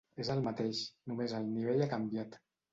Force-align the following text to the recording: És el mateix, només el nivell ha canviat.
És 0.23 0.29
el 0.35 0.39
mateix, 0.47 0.81
només 1.13 1.37
el 1.43 1.47
nivell 1.53 1.87
ha 1.87 1.93
canviat. 1.95 2.43